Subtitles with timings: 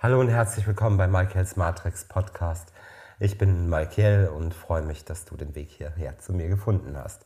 [0.00, 2.72] Hallo und herzlich willkommen bei Michaels Matrix Podcast.
[3.18, 7.24] Ich bin Michael und freue mich, dass du den Weg hierher zu mir gefunden hast.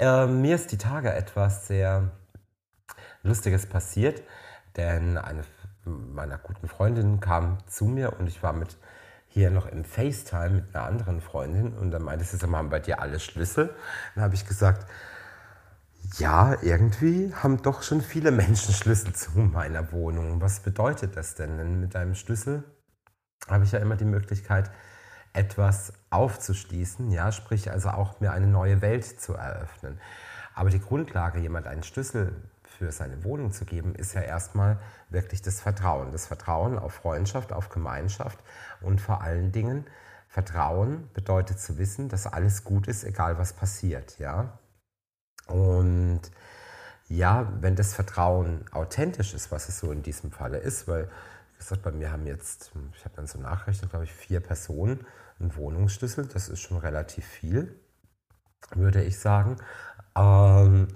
[0.00, 2.10] Äh, mir ist die Tage etwas sehr
[3.22, 4.20] Lustiges passiert,
[4.76, 5.44] denn eine
[5.84, 8.76] meiner guten Freundinnen kam zu mir und ich war mit
[9.28, 12.70] hier noch im FaceTime mit einer anderen Freundin und dann meinte sie, sag mal, haben
[12.70, 13.72] bei dir alle Schlüssel?
[14.16, 14.90] Dann habe ich gesagt,
[16.18, 20.40] ja, irgendwie haben doch schon viele Menschen Schlüssel zu meiner Wohnung.
[20.40, 21.56] Was bedeutet das denn?
[21.56, 22.64] Denn mit einem Schlüssel
[23.48, 24.70] habe ich ja immer die Möglichkeit,
[25.32, 29.98] etwas aufzuschließen, ja, sprich also auch mir eine neue Welt zu eröffnen.
[30.54, 35.40] Aber die Grundlage, jemand einen Schlüssel für seine Wohnung zu geben, ist ja erstmal wirklich
[35.40, 36.12] das Vertrauen.
[36.12, 38.38] Das Vertrauen auf Freundschaft, auf Gemeinschaft
[38.82, 39.86] und vor allen Dingen
[40.28, 44.58] Vertrauen bedeutet zu wissen, dass alles gut ist, egal was passiert, ja.
[45.46, 46.20] Und
[47.08, 51.04] ja, wenn das Vertrauen authentisch ist, was es so in diesem Falle ist, weil,
[51.52, 55.04] wie gesagt, bei mir haben jetzt, ich habe dann so nachgerechnet, glaube ich, vier Personen
[55.38, 57.78] einen Wohnungsschlüssel, das ist schon relativ viel,
[58.74, 59.56] würde ich sagen.
[60.16, 60.88] Ähm,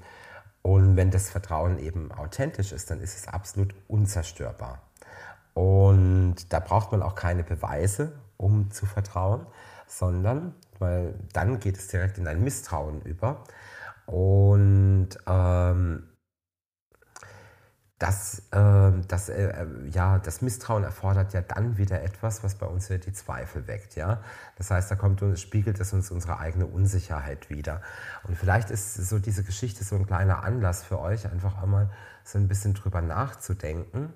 [0.62, 4.82] und wenn das Vertrauen eben authentisch ist, dann ist es absolut unzerstörbar.
[5.54, 9.46] Und da braucht man auch keine Beweise, um zu vertrauen,
[9.86, 13.44] sondern, weil dann geht es direkt in ein Misstrauen über.
[14.06, 16.04] Und ähm,
[17.98, 22.88] das, äh, das, äh, ja, das Misstrauen erfordert ja dann wieder etwas, was bei uns
[22.88, 23.96] die Zweifel weckt.
[23.96, 24.20] Ja?
[24.56, 27.80] Das heißt, da kommt und spiegelt es uns unsere eigene Unsicherheit wieder.
[28.24, 31.90] Und vielleicht ist so diese Geschichte so ein kleiner Anlass für euch, einfach einmal
[32.22, 34.12] so ein bisschen drüber nachzudenken.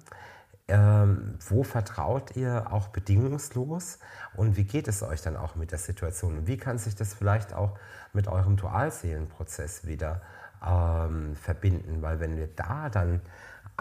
[0.73, 3.99] Ähm, wo vertraut ihr auch bedingungslos
[4.37, 6.39] und wie geht es euch dann auch mit der Situation?
[6.39, 7.77] Und wie kann sich das vielleicht auch
[8.13, 10.23] mit eurem Dualseelenprozess wieder
[10.65, 12.03] ähm, verbinden?
[12.03, 13.21] Weil wenn wir da dann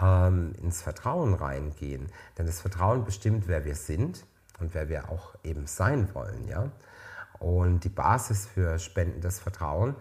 [0.02, 4.26] ähm, ins Vertrauen reingehen, denn das Vertrauen bestimmt, wer wir sind
[4.58, 6.48] und wer wir auch eben sein wollen.
[6.48, 6.72] Ja?
[7.38, 9.94] Und die Basis für spendendes Vertrauen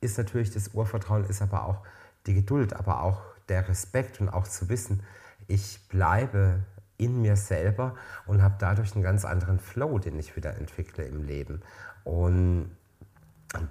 [0.00, 1.82] ist natürlich das Urvertrauen, ist aber auch
[2.28, 5.02] die Geduld, aber auch der Respekt und auch zu wissen,
[5.46, 6.62] ich bleibe
[6.98, 7.94] in mir selber
[8.26, 11.62] und habe dadurch einen ganz anderen Flow, den ich wieder entwickle im Leben.
[12.04, 12.70] Und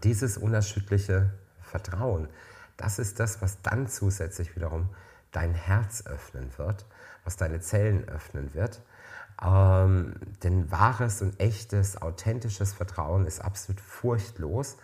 [0.03, 1.31] dieses unerschütterliche
[1.61, 2.29] Vertrauen,
[2.77, 4.89] das ist das, was dann zusätzlich wiederum
[5.31, 6.85] dein Herz öffnen wird,
[7.23, 8.81] was deine Zellen öffnen wird.
[9.43, 14.77] Ähm, denn wahres und echtes, authentisches Vertrauen ist absolut furchtlos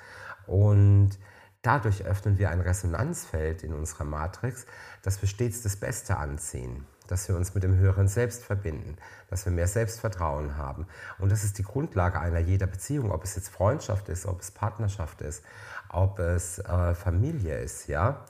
[0.46, 1.12] und
[1.62, 4.66] Dadurch öffnen wir ein Resonanzfeld in unserer Matrix,
[5.04, 8.96] dass wir stets das Beste anziehen, dass wir uns mit dem höheren Selbst verbinden,
[9.30, 10.88] dass wir mehr Selbstvertrauen haben.
[11.20, 14.50] Und das ist die Grundlage einer jeder Beziehung, ob es jetzt Freundschaft ist, ob es
[14.50, 15.44] Partnerschaft ist,
[15.90, 18.26] ob es äh, Familie ist, ja.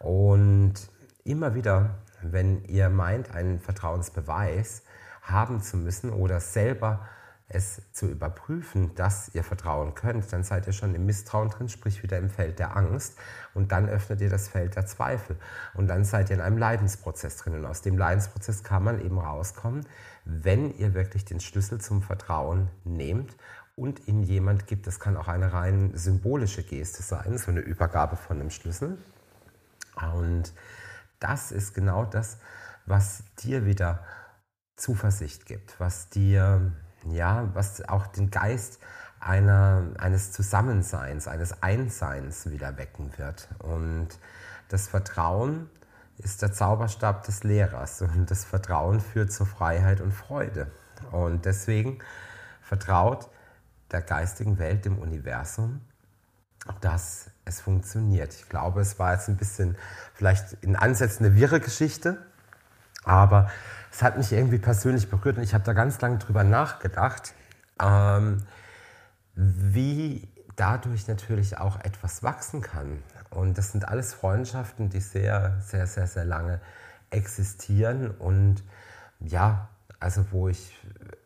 [0.00, 0.74] Und
[1.22, 4.82] immer wieder, wenn ihr meint, einen Vertrauensbeweis
[5.22, 7.08] haben zu müssen oder selber
[7.54, 12.02] es zu überprüfen, dass ihr vertrauen könnt, dann seid ihr schon im Misstrauen drin, sprich
[12.02, 13.16] wieder im Feld der Angst.
[13.54, 15.36] Und dann öffnet ihr das Feld der Zweifel.
[15.74, 17.54] Und dann seid ihr in einem Leidensprozess drin.
[17.54, 19.86] Und aus dem Leidensprozess kann man eben rauskommen,
[20.24, 23.36] wenn ihr wirklich den Schlüssel zum Vertrauen nehmt
[23.76, 24.86] und ihn jemand gibt.
[24.86, 28.98] Das kann auch eine rein symbolische Geste sein, so eine Übergabe von einem Schlüssel.
[30.14, 30.52] Und
[31.18, 32.38] das ist genau das,
[32.86, 34.04] was dir wieder
[34.76, 36.72] Zuversicht gibt, was dir
[37.10, 38.78] ja, was auch den Geist
[39.20, 43.48] einer, eines Zusammenseins, eines Einsseins wieder wecken wird.
[43.58, 44.08] Und
[44.68, 45.70] das Vertrauen
[46.18, 50.70] ist der Zauberstab des Lehrers und das Vertrauen führt zur Freiheit und Freude.
[51.10, 51.98] Und deswegen
[52.62, 53.28] vertraut
[53.90, 55.80] der geistigen Welt, dem Universum,
[56.80, 58.34] dass es funktioniert.
[58.34, 59.76] Ich glaube, es war jetzt ein bisschen
[60.14, 62.18] vielleicht in Ansätzen eine wirre Geschichte,
[63.04, 63.50] aber
[63.92, 67.34] es hat mich irgendwie persönlich berührt und ich habe da ganz lange drüber nachgedacht,
[67.80, 68.38] ähm,
[69.34, 73.02] wie dadurch natürlich auch etwas wachsen kann.
[73.30, 76.60] Und das sind alles Freundschaften, die sehr, sehr, sehr, sehr lange
[77.10, 78.62] existieren und
[79.20, 79.68] ja,
[80.00, 80.78] also wo ich,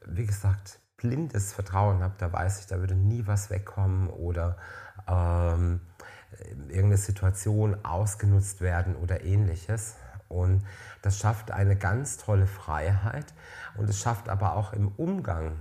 [0.04, 4.56] wie gesagt, blindes Vertrauen habe, da weiß ich, da würde nie was wegkommen oder
[5.08, 5.80] ähm,
[6.69, 9.94] irgendeine Situation ausgenutzt werden oder ähnliches.
[10.28, 10.64] Und
[11.02, 13.32] das schafft eine ganz tolle Freiheit
[13.76, 15.56] und es schafft aber auch im Umgang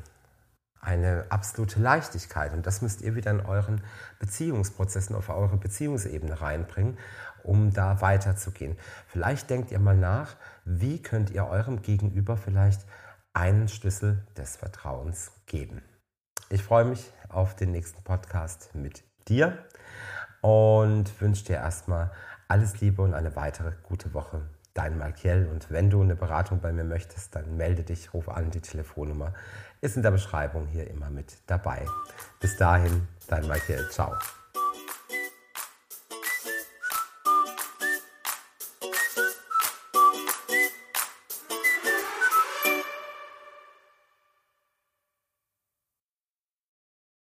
[0.82, 2.54] eine absolute Leichtigkeit.
[2.54, 3.82] Und das müsst ihr wieder in euren
[4.20, 6.98] Beziehungsprozessen auf eure Beziehungsebene reinbringen,
[7.44, 8.78] um da weiterzugehen.
[9.08, 12.86] Vielleicht denkt ihr mal nach, wie könnt ihr eurem Gegenüber vielleicht
[13.34, 15.82] einen Schlüssel des Vertrauens geben.
[16.50, 19.58] Ich freue mich auf den nächsten Podcast mit dir
[20.42, 22.12] und wünsche dir erstmal
[22.48, 24.42] alles Liebe und eine weitere gute Woche.
[24.76, 25.50] Dein Malkiel.
[25.52, 28.52] Und wenn du eine Beratung bei mir möchtest, dann melde dich, ruf an.
[28.52, 29.34] Die Telefonnummer
[29.82, 31.84] ist in der Beschreibung hier immer mit dabei.
[32.40, 33.88] Bis dahin, dein Malkiel.
[33.90, 34.14] Ciao.